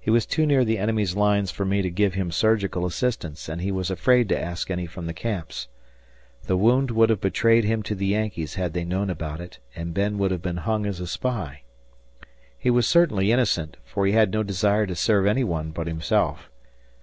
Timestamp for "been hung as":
10.40-10.98